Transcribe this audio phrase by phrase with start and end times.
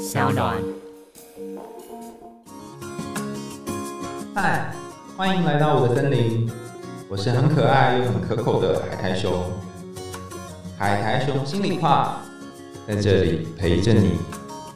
[0.00, 0.56] 小暖。
[4.34, 4.72] 嗨，
[5.14, 6.50] 欢迎来到我的森林，
[7.06, 9.30] 我是很可爱又很可口的海苔熊。
[10.78, 12.22] 海苔熊心里话，
[12.88, 14.16] 在这里陪着你。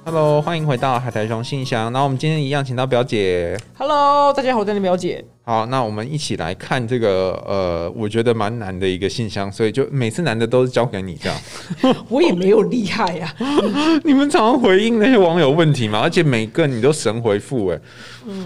[0.07, 1.91] Hello，欢迎回到海苔熊信箱。
[1.91, 3.59] 那我们今天一样，请到表姐。
[3.79, 5.25] Hello，大家好，我是表姐。
[5.45, 11.39] 好，那我们一起来看这个呃，我觉得蛮难的一个信箱，所以就每次难的都是交给你这样。
[12.11, 13.35] 我也没有厉害呀、
[14.05, 17.81] 你们常常回应那些网友问题嘛，而且每个你都神回复哎，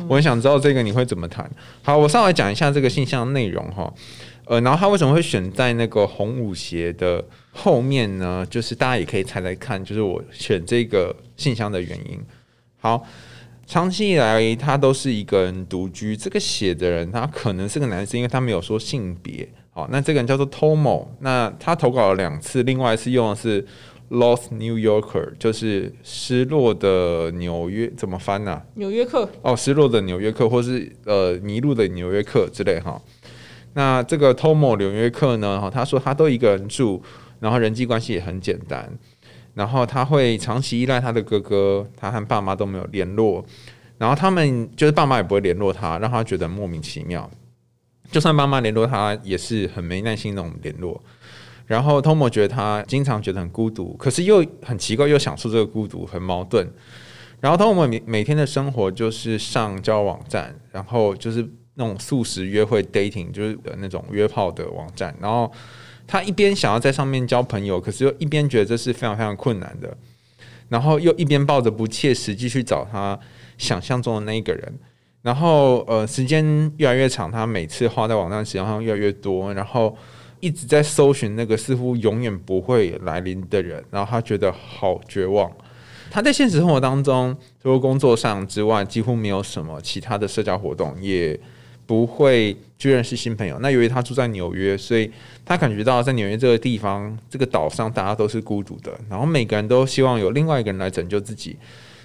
[0.07, 1.45] 我很想知道这个你会怎么谈。
[1.83, 3.93] 好，我稍微讲一下这个信箱的内容哈。
[4.49, 8.47] 呃，然后他为什么会选在那个红舞鞋的后面呢？
[8.49, 12.19] 就是大家也可以猜猜看，就是我选这个信箱的原因。
[12.79, 13.07] 好，
[13.67, 19.47] 长期以来他都是一个人独居，这个写的人他可能是个男生，因为他没有说性别。
[19.71, 23.67] 好，那这个人叫做 Tomo，那他投稿了两次，另外一次用的是
[24.09, 32.99] Lost New Yorker，就是失落的纽约，怎么翻呢、纽约客，哦，失落的纽约客，或是呃迷路的纽约客之类哈。
[33.75, 37.03] 那这个 Tomo 纽约客呢，哈，他说他都一个人住，
[37.41, 38.91] 然后人际关系也很简单，
[39.55, 43.45] 然后他会长期依赖他的哥哥，他和爸妈都没有联络，
[43.99, 47.31] 然后他们就是爸妈也不会联络他，让他觉得莫名其妙。
[48.11, 51.01] 就算爸妈联络他，也是很没耐心那种联络。
[51.67, 56.67] 然后 Tomo 觉得他经常觉得很孤独，可是又很奇怪，又享受这个孤独，很矛盾。
[57.41, 61.47] 然后 Tomo 每每天的生活就是上交网站，然后就是
[61.79, 65.15] 那种素食约会 dating，就是那种约炮的网站。
[65.21, 65.51] 然后
[66.07, 69.97] 他一边想要在上面交朋友，可是又一边觉得这是非常非常困难的，
[70.69, 73.19] 然后又一边抱着不切实际去找他
[73.57, 74.79] 想象中的那一个人。
[75.23, 76.45] 然后呃，时间
[76.79, 79.97] 越来越长，他每次花在网站时间上越来越多，然后
[80.41, 85.51] 一直在搜寻那个似乎永远不会来临的人，然后他觉得好绝望。
[86.11, 91.39] 他在现实生活当中，除了工作上之外，几乎没有什么其他的社交活动，也
[91.89, 93.59] 不会去认识新朋友。
[93.61, 95.11] 那由于他住在纽约，所以
[95.43, 101.57] 他感觉到在纽约这个地方、这个岛上，大家都是孤独的，然后每个人都希望有另外一个人来拯救自己。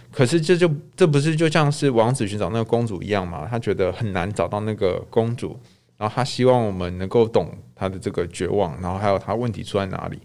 [0.10, 3.46] 可是这就这不是就像是王子寻找那个公主一样吗？
[3.52, 5.60] 他觉得很难找到那个公主，
[5.98, 10.18] 然后他希望我们能够懂他的这个绝望，然后还有他问题出在哪里。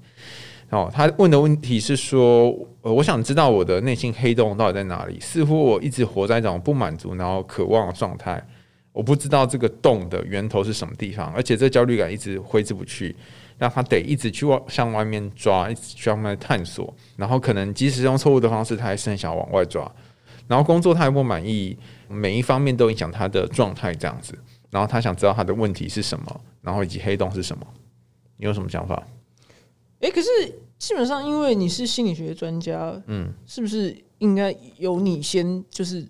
[0.70, 5.18] 哦，他问的问题是说，呃，我想知道我的内心黑洞到底在哪里？
[5.18, 8.40] 似乎我一直活在一种不满足，然后渴望的状态。
[8.98, 13.14] 我不知道这个洞的源头是什么地方，而且这焦虑感一直挥之不去，
[13.56, 16.92] 让他得一直去往向外面抓，一直去向外面探索。
[17.14, 19.88] 然后可能即使用错误的方式，他还是很想往外抓。
[20.48, 21.78] 然后工作他也不满意，
[22.08, 24.36] 每一方面都影响他的状态，这样子。
[24.68, 27.64] 然后他想知道他的问题是什么，然后以及黑洞是什么。
[28.36, 29.00] 你有什么想法？
[30.00, 30.28] 哎、可是
[30.76, 36.04] 基本上因为你是心理学专家，嗯，是不是应该由你先就是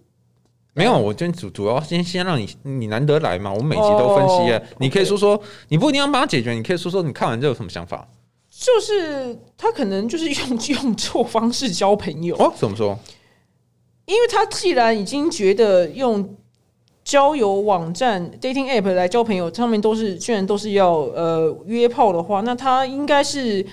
[0.78, 5.40] 没有，我今天主主要先先让你你难得来嘛，我每集都分析啊哦你可以说说，
[5.70, 8.06] 你不一定要帮他解决，你可以说说你看完这有什么想法
[8.48, 12.52] 就是他可能就是用用错方式交朋友，哦？
[12.56, 12.96] 怎么说？
[14.06, 16.36] 因为他既然已经觉得用
[17.02, 23.66] 交友网站 dating app 来交朋友，上面都是居然都是要呃约炮的话，那他应该是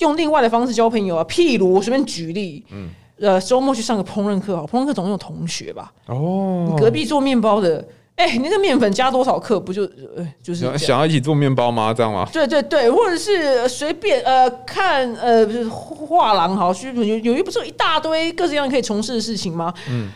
[0.00, 1.24] 用另外的方式交朋友啊。
[1.24, 7.86] 譬如我随便举例，嗯，呃，周末去上个烹饪课，好，烹饪课总有同学吧，哦你隔壁做面包的，
[8.16, 9.82] 哎、你那个面粉加多少克，不就
[10.16, 11.92] 呃就是想想要一起做面包吗？
[11.92, 12.26] 这样吗？
[12.32, 19.72] 对对对，或者是随便呃看呃画廊好，去有有一不是一大堆各式各样可以从事的事情吗？
[19.90, 20.08] 嗯，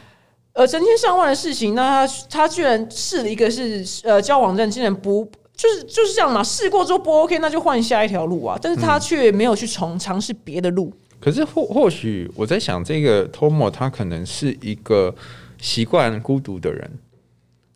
[0.55, 6.43] 呃，成千上万的事情，那他他居然试了一个是呃交友网站，竟然不就是就是这样嘛？
[6.43, 10.93] 试过之后不 OK，那就换下一条路啊，但是他却没有去从尝试别的路。
[11.25, 15.15] 可是或或许我在想，这个 Tomo 他可能是一个
[15.59, 16.91] 习惯孤独的人，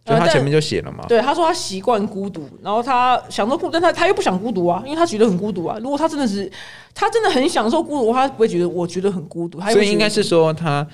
[0.05, 1.07] 就他前面就写了嘛。
[1.09, 5.79] 对，他说他习惯孤独，然后他享受孤，但他他又不想孤独啊，因为他觉得很孤独啊。
[5.81, 6.53] 如果他真的是
[6.95, 10.87] 他真的很享受孤独，他不会觉得我觉得很孤独，所以应该是说他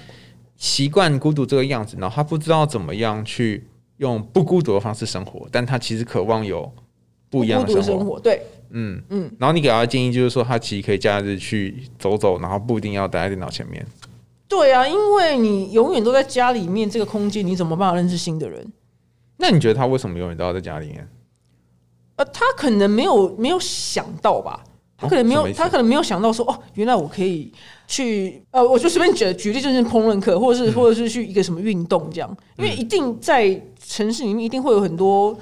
[0.57, 3.67] 习惯孤独这个样子，然后他不知道怎么样去
[3.97, 6.73] 用不孤独的方式生活，但他其实渴望有
[7.35, 7.83] 不一样的生活。
[7.83, 8.21] 生活。
[8.21, 9.31] 对，嗯嗯。
[9.39, 13.85] 然后你给他的建议就是说，他其实可以假日去走走，然后不一定要待在电脑前面。
[14.47, 18.65] 对啊，因为你永远都在家里面这个空间，你怎么办法认识新的人？
[19.39, 21.09] 那你觉得他为什么永远都要在家里面？
[22.17, 24.63] 呃，他可能没有没有想到吧，
[24.97, 27.51] 他可能没有，他可能没有想到说，哦，原来我可以
[27.89, 35.37] 去，呃，我就随便举举例，就是烹饪课，或者是、或者是去一个什么运动这样，因为一定在城市里面一定会有很多。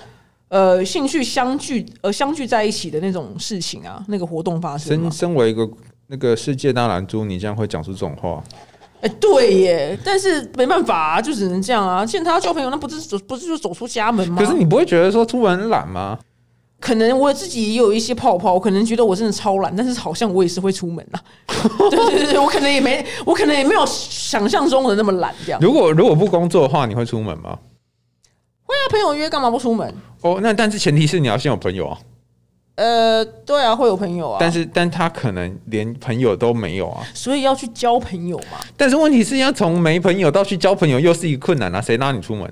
[0.52, 5.66] 呃，兴趣相聚呃相聚在一起的那种事情啊，那个活动发生身身为一个
[6.08, 8.44] 那个世界大蓝猪，你这样会讲出这种话？
[9.00, 12.04] 哎、对耶，但是没办法啊，就只能这样啊。
[12.04, 14.43] 既然他要交朋友，那不是走不是就走出家门吗？
[14.43, 16.19] 可是你不会觉得说出门很懒吗？
[16.78, 21.22] 可能我自己也有一些泡泡，我可能觉得我真的超懒，但是好像我也是会出门啊。
[21.88, 25.58] 对对对，我可能也没，我可能也没有想象中的那么懒这样。
[25.62, 27.58] 如果如果不工作的话，你会出门吗？
[28.72, 29.94] 会啊，朋友约干嘛不出门？
[30.22, 31.98] 哦，那但是前提是你要先有朋友啊。
[32.76, 37.06] 呃，对啊，会有朋友啊，但是但他可能连朋友都没有啊。
[37.12, 38.58] 所以要去交朋友嘛。
[38.76, 41.82] 但是问题是要从没朋友到去交朋友，又是一个困难啊。
[41.82, 42.50] 谁拉你出门？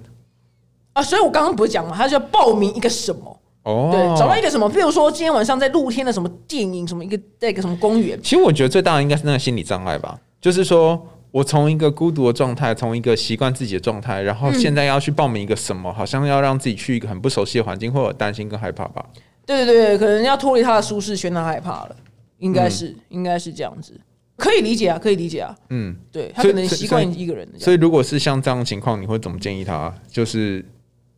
[0.92, 3.40] 啊，所以我刚刚不是讲嘛，他就要报名一个什么？
[3.62, 11.00] 哦，对，找到一个什么，比如说今天晚上在露天的什么电影，什么一个在一个什么公园，其实我觉得最大的应该是那个心理障碍吧，就是说
[11.32, 19.04] 我从一个孤独的状态，从一个习惯自己的状态，然后现在要去报名一个什么，好像要让自己去一个很不熟悉的环境，会有担心跟害怕吧。
[19.46, 21.96] 对对对，可能要脱离他的舒适圈，他害怕了，
[22.38, 23.98] 应该嗯是、应该是这样子，
[24.36, 29.92] 可以理解啊，可以理解啊，嗯，对他可能习惯一个人所以如果是像这样的情况，你会怎么建议他？
[30.08, 30.64] 就是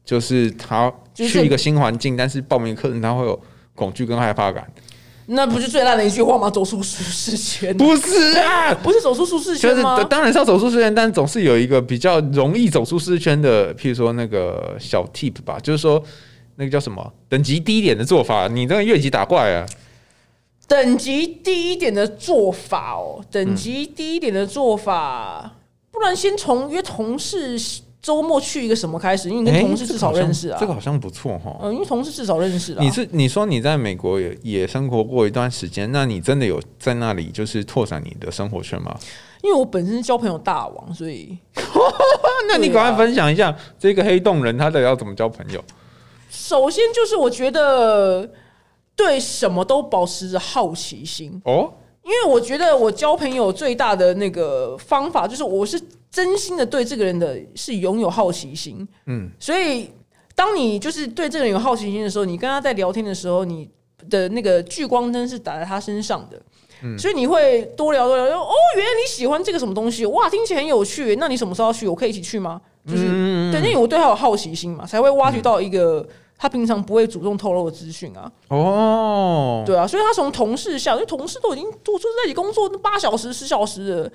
[0.04, 3.38] 就是他去一个新环境，但是报名课程他会有
[3.74, 4.66] 恐惧跟害怕感。
[5.26, 6.50] 那不是最烂的一句话吗？
[6.50, 10.02] 走出舒适圈，不是啊，不是走出舒适就是圈吗？
[10.04, 16.02] 当然是要走出舒适圈，但总是有一个比较容易走出舒适圈的，譬如说那个小 tip 吧，就是说
[16.56, 19.64] 那个叫什么等级低一点的做法，你这个越级打怪啊，
[20.66, 25.52] 等级低一点的做法哦，等级低一点的做法，
[25.90, 27.56] 不然先从约同事
[28.02, 30.58] 周末去一个什么开始，因为你跟同事至少认识啊。
[30.60, 31.56] 这个好像不错哈。
[31.62, 32.78] 嗯，因为同事至少认识啊。
[32.80, 38.98] 你是你说你在美国也也生活过一段时间，那你真的有在那里就是拓展你的生活圈吗？
[39.42, 41.38] 因为我本身是交朋友大王，所以
[42.48, 45.62] 那你赶快分享一下这个黑洞人他到底要怎么交朋友？
[46.30, 48.28] 首先就是我觉得
[48.96, 51.72] 对什么都保持着好奇心，哦，
[52.02, 59.90] 因为我觉得我交朋友最大的那个方法就是我是真心的对这个人的是拥有好奇心，嗯，所以
[60.34, 63.68] 当你就是对这个人有好奇心的时候，你跟他在聊天的时候，你
[64.10, 66.40] 的那个聚光灯是打在他身上的。
[66.98, 71.14] 所以你会多聊多聊，哦，原来你喜欢这个什么东西，哇，听起来很有趣。
[71.14, 71.86] 那你什么时候要去？
[71.86, 72.60] 我可以一起去吗？
[72.84, 73.04] 就是、
[73.52, 76.04] 对，因为我对他有好奇心嘛，才会挖掘到一个
[76.42, 78.28] 他平常不会主动透露的资讯啊。
[78.48, 84.12] 哦，对啊，所以他从同事下，因为同事都已经都就是在一起工作八小时、十小时的，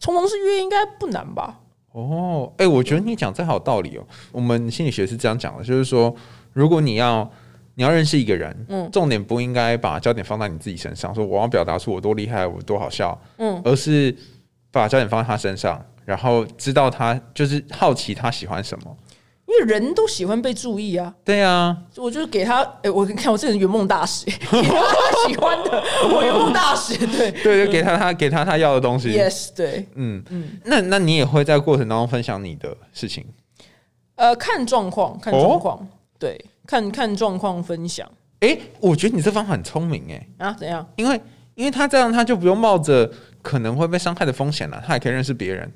[0.00, 1.60] 从同事约应该不难吧？
[1.92, 4.06] 哦，哎、我觉得你讲这好有道理哦。
[4.32, 6.14] 我们心理学是这样讲的，就是说，
[6.54, 7.30] 如果你要
[7.74, 14.16] 你要认识一个人，嗯重点不应该把焦点放在你自己身上，说我要表达出我多厉害，我多好笑，嗯，而是
[14.70, 18.96] 把焦点放在他身上，然后知道他就是好奇他喜欢什么。
[19.58, 21.14] 因为人都喜欢被注意啊。
[21.24, 25.82] 对啊，我就是给他，哎、我看我这个人圆梦大使， 给他他喜欢的，
[26.12, 27.30] 我圆梦大使，对。
[27.42, 29.10] 对，就给他他给他他要的东西。
[29.16, 30.22] ，yes，对，嗯。
[30.30, 33.24] 嗯，那那你也会在过程当中分享你的事情？
[34.16, 35.88] 呃，看状况，看哦状况，
[36.18, 38.10] 对，看看状况分享。
[38.40, 40.86] 哎、我觉得你这方法很聪明哎，啊，怎样？
[40.96, 41.20] 因为
[41.54, 43.10] 因为他这样他就不用冒着
[43.42, 45.72] 可能会被伤害的风险了，他也可以认识别人。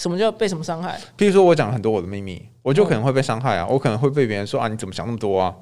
[0.00, 0.98] 什么叫被什么伤害？
[1.18, 5.54] 譬如说我讲很多我的秘密，我就可能会被伤害啊，我可能会被别人说啊你怎么想那么多啊？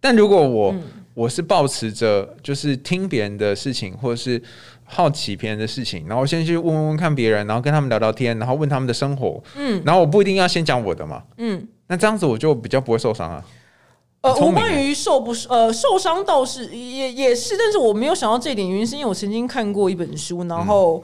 [0.00, 0.74] 但如果我、
[1.12, 4.42] 我是保持着就是听别人的事情，或者是
[4.84, 13.44] 好奇别人的事情，然后先去问问问看别人，然后跟他们聊聊天，然后问他们的生活，嗯，然后我不一定要先讲我的嘛，嗯，那这样子我就比较不会受伤啊。
[14.22, 21.02] 呃，很聪明我关于受不呃受伤倒是也也是，但是我没有想到这一点，原因是因为我曾经看过一本书，然后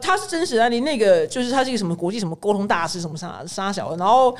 [0.00, 4.36] 它是真实案例，那个就是他是一个什么国际什么沟通大师什么啥啥小的，然后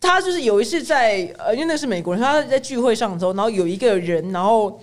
[0.00, 4.80] 他就是有一次在呃，因为那是美国人，他在聚会上的时候，然后有一个人，然后。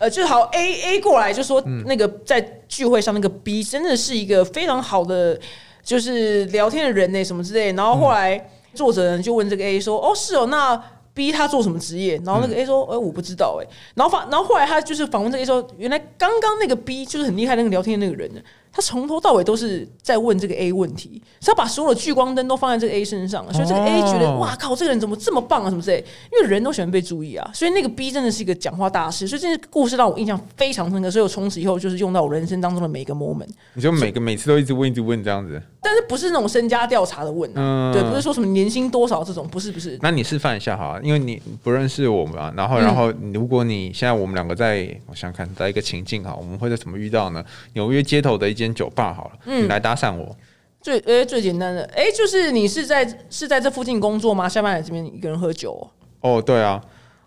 [0.00, 5.36] 呃，就是好 A A 过来就说那个在聚会上那个 B 真的是一个非常好的
[5.82, 7.72] 就是聊天的人呢，什么之类。
[7.72, 10.80] 然后后来作者呢就问这个 A 说：“哦，是哦，那
[11.14, 13.66] B 他做什么职业？”然后那个 A 说：“哎、我不知道。”哎，
[13.96, 18.40] 然后访然后后来他就是访问这个 A 说：“原来刚刚那个 B 就是很厉害那个聊天的那个人呢，
[18.72, 26.04] 他从头到尾都是在问这个 A 问题，是他把所有的聚光灯都放在这个 A 身上，所以这个 A 觉得哦哇靠，这个人怎么这么棒啊，什么之类。
[26.32, 33.48] 因为人都喜欢被注意啊，所以那个 B 真的是一个讲话大师，所以这个故事让我印象非常深刻，所以我从此以后就是用到我人生当中的每一个 moment。
[33.74, 47.44] 你就每个每次都一直问一直问这样子，但是不是那种身家调查的问、啊，嗯对，不是说什么年薪多少这种，不是不是，那你示范一下好了，因为你不认识我们啊，然嗯后然后如果你现在我们两个在，我想想看，在一个情境哈，我们会在怎么遇到呢？
[47.74, 49.64] 纽约街头的一间酒吧好了，嗯。
[49.64, 50.36] 你来搭讪我，
[50.80, 54.48] 最呃最简单的，哎、就是你是在是在这附近工作吗？
[54.48, 55.72] 下班来这边一个人喝酒
[56.20, 56.82] 哦、哦，对啊，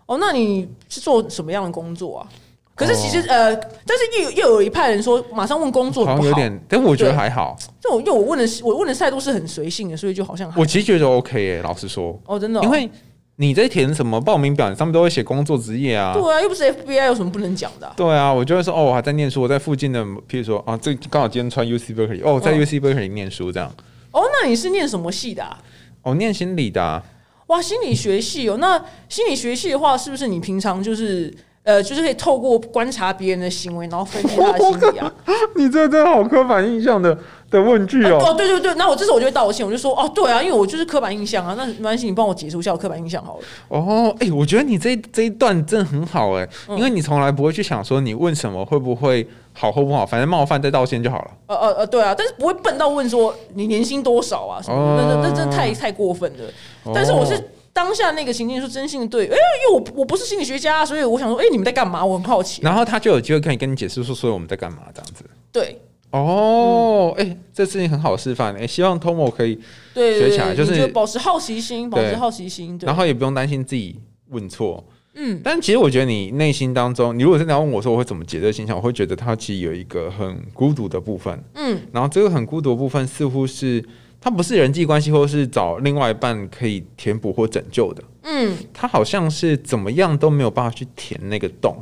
[0.06, 2.28] 哦，那你是做什么样的工作啊？
[2.74, 7.54] 可是其实、呃，但是又又有一派人说，马上问工作不好，好像有点，但我觉得对还好。
[7.78, 12.90] 这种因为我问的是我问的态度是很随性的，所以就好像还我其实觉得 OK 耶、老实说，哦真的哦、因为
[13.36, 16.12] 你在填什么报名表，你上面都会写工作职业啊。
[16.12, 23.74] 对啊，又不是 FBI，有什么不能讲的啊、对啊，我就会说哦，我还在念书，我在附近的，譬如说啊，这刚好今天穿 UC Berkeley，哦，在嗯 UC Berkeley 念书这样。
[24.10, 25.58] 哦，那你是念什么系的、啊？
[26.02, 27.02] 哦，念心理的、啊，
[27.46, 31.32] 哇，心理学系哦，那心理学系的话，是不是你平常就是
[31.64, 35.12] 呃，就是可以透过观察别人的行为，然后分析他的心理啊？
[35.54, 37.16] 你这真的好刻板印象的
[37.50, 38.18] 的问句哦。
[38.20, 43.44] 哦，对对对，那我这时候我就会道歉，我就说哦，对啊，因为我就是刻板印象啊，那没关系，你帮我解除一下我刻板印象好了。
[43.68, 51.30] 哦，哎、我觉得你这这一段真的很好哎、嗯因为你从来不会去想说你问什么会不会好或不好，反正冒犯再道歉就好了。
[51.46, 56.92] 呃呃呃，对啊，但是不会笨到问说你年薪多少啊什么的，那那那真的太太过分了。
[56.92, 57.42] 但是我是哦
[57.72, 62.04] 当下那个情境是真心的对，哎、因为我我不是心理学家，所以我想说，哎、你们在干嘛？
[62.04, 62.60] 我很好奇。
[62.62, 65.24] 然后他就有机会可以跟你解释说，所以我们在干嘛这样子。
[65.50, 69.58] 对哦，哎、这事情很好示范哎、希望 Tomo 可以，
[69.94, 72.76] 对学起来就是保持好奇心，保持好奇心。
[72.76, 73.98] 对然后也不用担心自己
[74.28, 74.84] 问错。
[75.14, 81.42] 嗯，但其实我觉得你内心当中，你如果真的要问我说我会怎么解这个现象，我会觉得他其实有一个很孤独的部分。
[81.54, 83.84] 嗯，然后这个很孤独的部分似乎是
[84.24, 88.04] 它不是人际关系，或是找另外一半可以填补或拯救的。
[88.22, 91.76] 嗯他好像是怎么样都没有办法去填那个洞。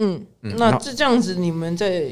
[0.00, 2.10] 嗯，嗯那这这样子，你们在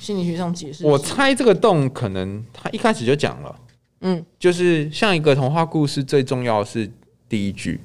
[0.00, 0.84] 心理学上解释？
[0.84, 3.60] 我猜这个洞可能他一开始就讲了，
[4.00, 6.90] 嗯就是像一个童话故事，最重要的是
[7.28, 7.80] 第一句，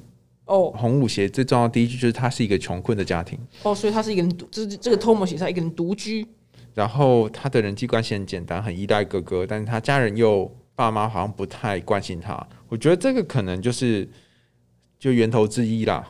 [0.46, 6.26] 哦红舞鞋最重要的第一句就是他是一个穷困的家庭，哦，所以他是一个人独，这这个 Tomo 写他一个人独居。
[6.74, 12.46] 然后他的人际关系很简单，很依赖哥哥，但是他家人又爸妈好像不太关心他。
[12.68, 14.08] 我觉得这个可能就是
[15.00, 16.06] 就源头之一啦。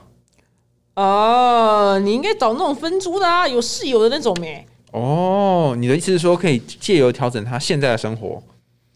[0.97, 4.67] 哦，你应该找那种分租的啊，有室友的那种没？
[4.93, 8.43] 哦，你的意思是说可以借由调整他现在的生活，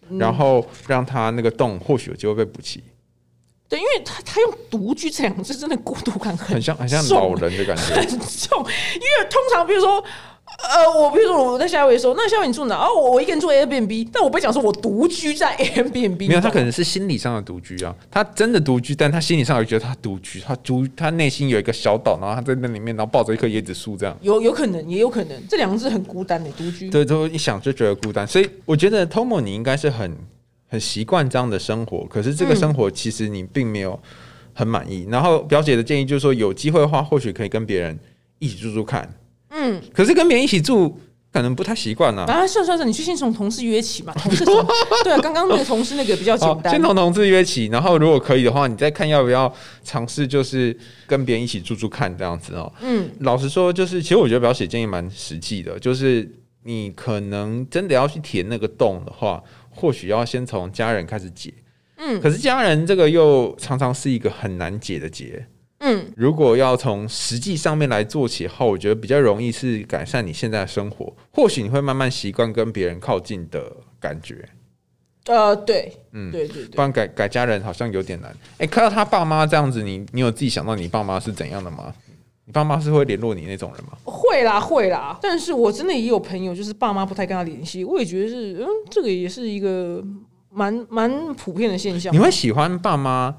[0.09, 2.83] 嗯然后让他那个洞或许有机会被补齐，
[3.69, 7.95] 对，因为他他用独居这两个字，真的孤独感很很像很像老人的感觉。
[7.95, 10.03] 很重，因为通常比如说，
[10.59, 12.76] 呃，我比如说我在夏威夷的时候，那夏威夷你住哪？
[12.76, 24.16] 哦，我我一个人住 Airbnb，但我不会讲说我独居在 Airbnb，没有，他可能是心理上的独居啊，他真的独居，但他心理上有觉得他独居，他独他内心有一个小岛，然后他在那里面，然后抱着一棵椰子树这样。
[24.21, 26.90] 有有可能，也有可能，这两个字很孤单的独居。
[26.90, 30.14] 对，都一想就觉得孤单，所以我觉得 Tomo 你应该是很
[30.69, 33.99] 很习惯这样的生活，可是这个生活其实你并没有
[34.52, 35.07] 很满意。
[35.11, 37.99] 然后表姐的建议就是说，有机会的话，或许可以跟别人
[38.38, 39.09] 一起住住看。
[39.50, 40.99] 嗯，可是跟别人一起住，
[41.33, 42.25] 可能不太习惯呢。
[42.25, 44.54] 啊，算算算，你去先从同事约起嘛， 同事从
[45.04, 46.83] 对啊，刚刚那个同事那个比较简哦， 单先。
[46.83, 49.52] 从同事约起，然后如果可以的话，你再看要不要
[49.83, 50.76] 尝试，就是
[51.07, 52.73] 跟别人一起住住看这样子哦。
[52.80, 56.28] 嗯，老实说，就是其实我觉得表姐建议蛮实际的，就是
[56.64, 61.52] 你可能真的要去填那个洞的话，或许要先从家人开始解。
[62.02, 65.47] 嗯可是家人这个又常常是一个很难解的结。
[65.81, 74.49] 嗯，如果要从实际上面来做起后，我觉得比较容易是改善你现在的生活，或许你会慢慢习惯跟别人靠近的感觉。
[75.27, 76.81] 呃，对，嗯对对对不。
[76.81, 78.35] 然改改家人好像有点难。
[78.59, 81.93] 哎、看到他爸妈这样子，你你有自己想到你爸妈是怎样的吗？
[82.45, 83.93] 你爸妈是会联络你那种人吗？
[84.05, 90.03] 会啦会啦，但是我真的也有朋友，就是爸妈不太跟他联系，我也觉得是，嗯，这个也是一个
[90.51, 92.13] 蛮蛮普遍的现象。
[92.13, 93.35] 你会喜欢爸妈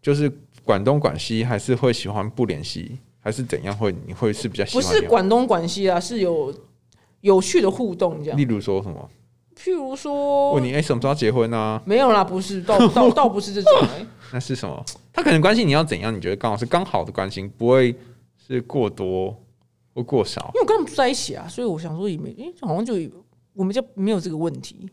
[0.00, 0.30] 就是
[0.64, 3.94] 管东管西，还是会喜欢不联系，还是怎样会？
[4.06, 5.00] 你会是比较喜不欢不？
[5.00, 6.54] 是管东管西啊，是有
[7.20, 8.42] 有趣的互动这样例。
[8.44, 9.10] 如说什么？
[9.56, 11.80] 譬如说问，你哎、什么时候要结婚啊？
[11.84, 14.06] 没有啦，不是，倒倒 倒不是这种、欸。
[14.32, 14.84] 那是什么？
[15.12, 16.14] 他可能关心你要怎样？
[16.14, 17.94] 你觉得刚好是刚好的关心，不会
[18.46, 19.36] 是过多
[19.94, 22.94] 或过少因为我跟他们住在一起啊，所以我想说也没，诶、好像就
[23.52, 24.88] 我们就没有这个问题。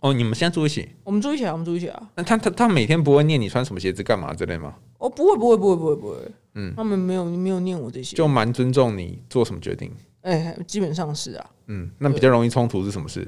[0.00, 0.12] 哦。
[0.12, 0.88] 你们现在住一起？
[1.04, 2.10] 我们住一起啊，我们住一起啊。
[2.14, 4.74] 那他他他每天不会念你穿什么鞋子干嘛之类吗？
[4.98, 6.16] 哦，不会不会不会不会不会，
[6.54, 9.90] 嗯他们没有没有念我这些，就蛮尊重你做什么决定。
[10.22, 11.46] 哎、基本上是啊。
[11.66, 13.26] 嗯，那比较容易冲突是什么事？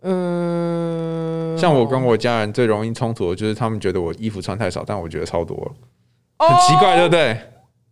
[0.00, 5.72] 嗯，像我跟我家人最容易冲突的就是他们觉得我衣服穿太少，但我觉得超多了，
[6.38, 7.38] 哦很奇怪，对不对？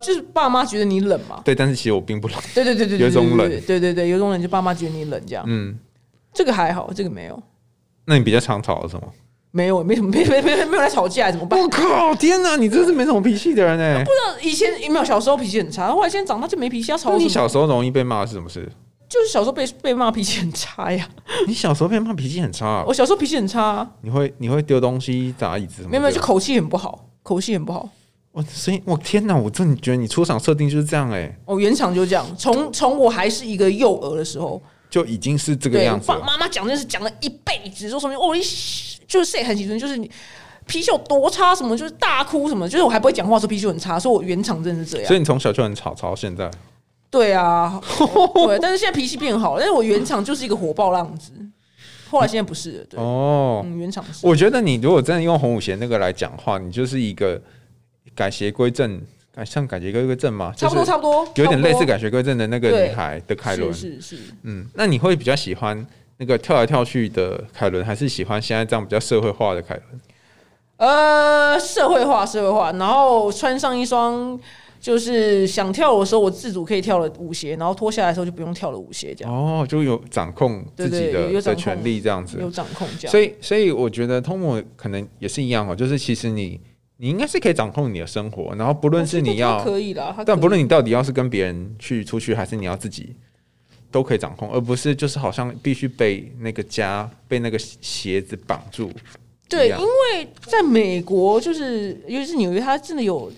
[0.00, 1.40] 就是爸妈觉得你冷嘛。
[1.44, 2.36] 对，但是其实我并不冷。
[2.54, 5.44] 对对对对，对有一种冷对对对对，有一种冷，就爸妈觉得你冷这样。
[5.46, 5.78] 嗯，
[6.34, 7.42] 这个还好，这个没有，
[8.04, 9.06] 那你比较常吵什么？
[9.50, 11.60] 没有，没什么，没没没没有来吵架，怎么办？
[11.60, 12.14] 我靠！
[12.14, 14.04] 天哪，你真是没什么脾气的人哎。
[14.40, 17.28] 以前有没有小时候脾气很差，后来现在长大就没脾气，要吵那你？
[17.28, 18.66] 小时候容易被骂是什么事？
[19.08, 21.06] 就是小时候被被骂脾气很差呀。
[21.46, 25.90] 你小时候被骂脾气很差啊我，小时候脾气很差啊，你会你会丢东西砸椅子什么？
[25.90, 27.86] 没有没有，就口气很不好，口气很不好。
[28.32, 29.36] 我声音，我天哪！
[29.36, 34.60] 我真的觉得你出场设定就是这样哎、哦，原厂就这样，从从我还是一个幼儿的时候，
[34.92, 36.18] 就已经是这个对，样子了。
[36.18, 38.42] 爸妈妈讲这件事讲了一辈子，说什么哦，你
[39.08, 40.10] 就是谁很喜欢，就是你
[40.66, 45.16] 脾气有多差，什么就是大哭什么，就是我还不会讲话说脾气很差，说我原厂真的是这样所。
[45.16, 46.50] 以你从小就很吵，吵到现在。
[47.10, 47.80] 对啊，
[48.46, 51.32] 对，但是现在脾气变好了，但是我原厂就是一个火爆浪子，
[52.10, 54.26] 后来现在不是了，对，哦，嗯，原厂是。
[54.26, 57.40] 我觉得你如果真的用洪武贤那个来讲话，你就是一个
[58.14, 59.00] 改邪归正，
[59.34, 63.72] 改像改邪归正嘛，差不多，差不多，有点类似差改邪归正的那个女孩的凯伦。
[63.72, 65.86] 是是是，嗯，那你会比较喜欢
[66.18, 70.00] 那个跳来跳去的凯伦，还是喜欢现在这样比较社会化的凯伦？
[70.76, 74.38] 呃，社会化，社会化，然后穿上一双。
[74.82, 82.38] 就是想跳舞的时候，我自主可以跳了舞鞋，然后脱下来的时候就不用跳了舞鞋，这样哦，就有掌控自己的权利这样子。
[82.40, 83.12] 有掌控这样。
[83.12, 86.60] 所以，所以我觉得通模可能也是一样哦，就是其实你
[87.02, 93.16] 你应该是可以掌控你的生活，然后不论是你要可以了，但不论你到底要是跟别人去出去，还是你要自己，
[93.90, 98.88] 都可以掌控，而不是就是好像必须被那个家被那个鞋子绑住。
[99.48, 103.32] 对，因为在美国，就是尤其是纽约，它真的有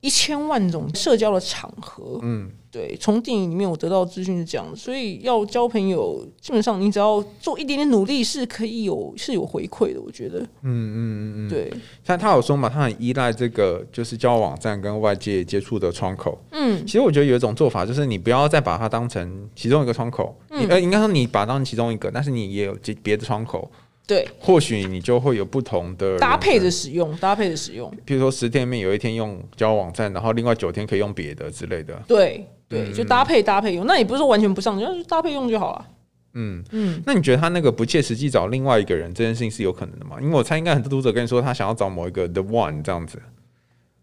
[0.00, 2.20] 一千万种社交的场合。
[2.22, 10.00] 嗯，对，从电影里面我得到的资讯是这样的，所以要交朋友，基本上你只要做一点点努力，是可以有是有回馈的。
[10.00, 11.72] 我觉得，嗯嗯嗯嗯，对，
[12.04, 16.38] 像他有说嘛，他很依赖这个就是交友网站跟外界接触的窗口。
[16.50, 23.70] 嗯，其实我觉得有一种做法，就是你不要再把它当成其中一个窗口，你嗯呃，应该说你把它当成其中一个，但是你也有别别的窗口，
[24.08, 31.94] 对，或许你就会有不同的搭配生着使用，搭配着使用，比如说十天里面有一天用交友网站，然后另外九天可以用别的之类的。
[32.08, 33.86] 对对，嗯就搭配搭配用。
[33.86, 35.86] 那也不是说完全不上，就是搭配用就好了。
[36.32, 40.16] 嗯嗯，那你觉得他那个不切实际找另外一个人这件事情是有可能的吗？
[40.22, 43.20] 因为我猜应该很多读者跟你说他想要找某一个 the one 这样子，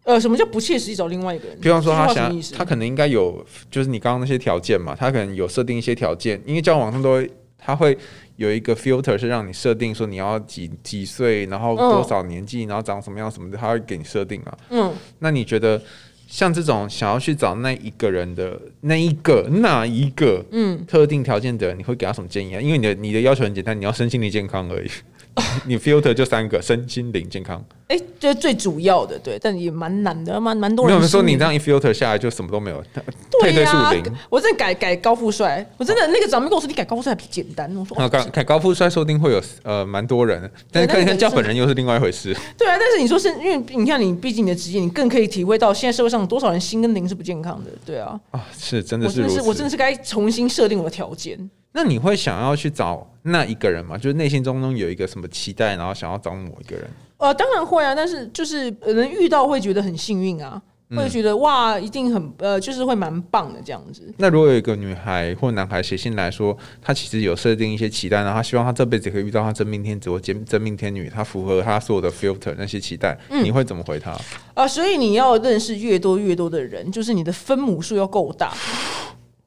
[0.04, 1.60] 呃，什么叫不切实际找另外一个人？
[1.60, 7.32] 比方说他想他可能应该有就是你刚刚那些条件嘛，他可能有设定一些条件，因为交友网上都会
[7.66, 7.98] 他会
[8.36, 14.58] 有一个 filter 是让你设定说你要几几岁，然后多少年纪，然后长什么样什么的，他会给你设定啊。
[14.70, 15.82] 嗯，那你觉得
[16.28, 22.62] 像这种想要去找那一个人的那一个那一个嗯，特定条件的人，你会给他什么建议啊？
[22.62, 24.90] 因为你的你的要求很简单，你要身心灵健康而已。
[25.66, 27.64] 你 filter 就三个，身心灵健康。
[27.88, 32.84] 哎、这是最主要的，对，但也蛮难的，蛮蛮多人没有人说你这样一 filter 下来就什么都没有，
[33.40, 33.94] 对呀。
[34.28, 42.36] 我真的改改高富帅，我真的那个长辈跟我说你改高富帅比简单，我说、那哦、高富帅说不定会有呃蛮多人，但是对那个看看叫本人又是另外一回事。
[42.58, 49.70] 对啊，但是你说是因为你看你毕竟你的职业，你更可以体会到现在社会上多少人心跟灵是不健康的，对啊，啊，是真的是我真的是我真的。
[49.70, 51.38] 是该重新设定我的条件。
[51.78, 53.98] 那你会想要去找那一个人吗？
[53.98, 56.90] 就是内心中中有一个什么期待，然后想要找某一个人？
[57.18, 64.14] 呃，当然会啊，但是就是呃能遇到会觉得很幸运啊，嗯会觉得哇，一定很呃，就是会蛮棒的这样子。
[64.18, 74.18] 那如果有一个女孩或男孩写信来说，他其实有设定一些期待，然后他希望他这辈子可以遇到他真命天子或真真命天女，他符合他所有的 filter 那些期待，嗯你会怎么回他？
[74.54, 78.54] 啊，所以你要认识越多越多的人，就是你的分母数要够大。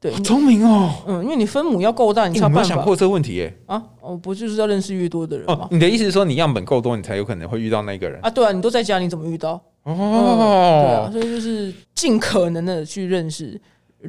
[0.01, 0.93] 对，好聪明哦！
[1.07, 3.59] 嗯，因为你分母要够大，你才有办法没有想过这个问题耶？
[3.67, 3.83] 啊。
[4.01, 5.47] 哦，不就是要认识越多的人？
[5.71, 8.21] 你的意思是说你样本够多，你才有可能会遇到那个人？
[8.23, 9.61] 啊，对啊，你都在家，你怎么遇到？
[9.83, 13.61] 哦对啊，哦，所以就是尽可能的去认识。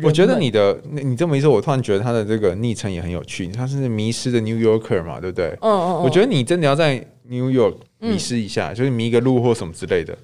[0.04, 3.48] 我觉得你的你你这么一说，我突然觉得他的这个昵称也很有趣。
[3.48, 5.48] 他是迷失的 New Yorker 嘛，对不对？
[5.62, 10.16] 嗯，嗯嗯，我觉得你真的要在 New York 迷失一下，就是迷个路或什么之类的。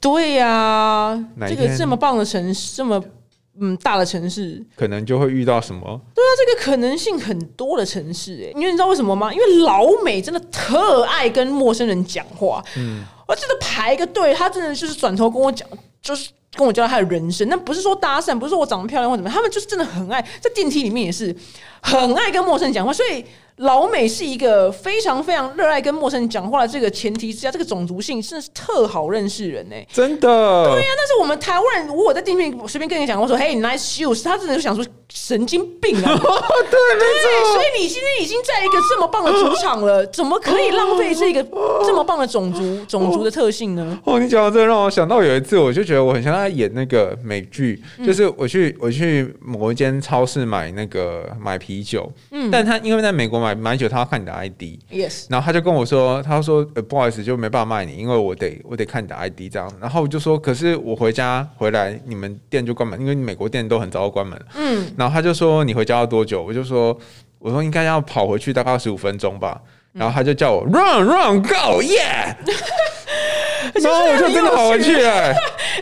[0.00, 3.02] 对呀、这个这么棒的城市，这么
[3.60, 5.80] 嗯大的城市，可能就会遇到什么
[6.14, 9.32] 对啊这个可能性很多的城市、哎，因为你知道为什么吗？
[9.32, 15.68] 因为老美真的特爱跟陌生人讲话，嗯，我真的排个队，他真的就是转头跟我讲，
[16.02, 16.30] 就是。
[16.56, 21.34] 跟我交代他的人生，那不是说搭讪，不是说我长得漂亮或怎么样，他们就是真的很爱在电梯里面也是
[21.82, 23.24] 很爱跟陌生人讲话，所以
[23.58, 30.28] 老美是一个非常非常热爱跟陌生人讲话的这个前提之下，这个种族性真的是特好认识人呢、真的？
[30.70, 34.84] 对呀、但是我们台湾人，如果我在电梯里随便跟你讲，我说“嘿，nice shoes”，他真的就想说
[35.14, 36.02] 神经病啊！
[36.02, 41.40] 对，所以你今天已经在一个这么棒的主场了， 怎么可以浪费这个
[41.86, 43.96] 这么棒的种族种族的特性呢？
[44.04, 59.70] 哦，你讲到这个让我想到有一次，我就觉得我很像在演那个美剧，嗯就是我去我去某一间超市买那个买啤酒，嗯，但他因为在美国买买酒，他要看你的 ID，Yes，然后他就跟我说，他说呃不好意思，就没办法卖你，因为我得我得看你的 ID 这样。
[59.80, 64.46] 然后我就说，可是我回家回来，你们店就关门，因为美国店都很早就关门了。
[64.56, 66.42] 嗯，然后他就说你回家要多久？
[66.42, 66.96] 我就说
[67.38, 69.60] 我说应该要跑回去大概十五分钟吧。
[69.92, 72.34] 然后他就叫我 run run go yeah，
[73.80, 75.32] 然 后我就真的跑回去了、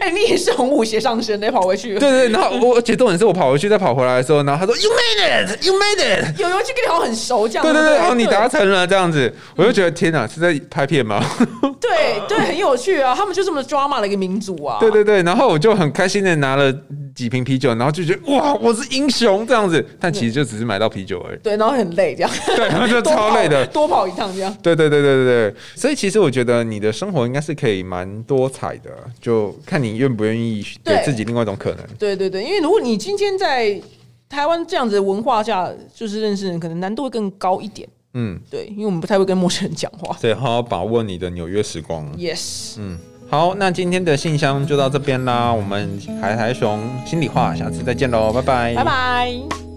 [0.01, 1.99] 哎、你也是红舞鞋上身的，跑回去。
[1.99, 6.41] 对对，然后我而且重点是我跑回去再跑回来的时候，然后他说 You made it, you made it。
[6.41, 7.65] 有有就跟你好像很熟这样。
[7.65, 11.23] 对对对对，然后你达成了这样子，我就觉得天哪，是在拍片吗？
[11.81, 13.15] 对对，很有趣啊！
[13.17, 14.79] 他们就这么 drama 的一个民族啊。
[14.81, 16.73] 对对对，然后我就很开心的拿了
[17.15, 21.39] 几瓶啤酒，然后就觉得哇，我是英雄这样子，但其实就只是买到啤酒而已。
[21.43, 22.31] 对，然后很累这样。
[22.57, 23.67] 对，然后就超累的。
[23.67, 24.57] 多跑一趟这样。
[24.63, 31.85] 对对对对对对，所以其实我觉得你的生活应该是可以蛮多彩的，就看你愿不愿意给对自己另外一种可能。
[31.99, 33.81] 对对对，因为如果你今天在
[34.29, 37.89] 台湾这样子的文化下，就是认识人，可能难度会更高一点。
[38.15, 40.17] 嗯，对，因为我们不太会跟陌生人讲话。
[40.19, 42.07] 所以好好把握你的纽约时光。
[42.17, 42.99] Yes，嗯，
[43.31, 49.72] 好，那今天的信箱就到这边啦，我们海苔熊心里话，下次再见喽，拜拜，拜拜。